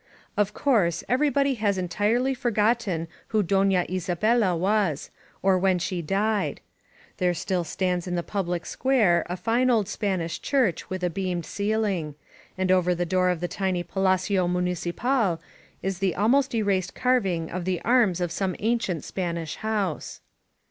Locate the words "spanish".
9.87-10.41, 19.03-19.57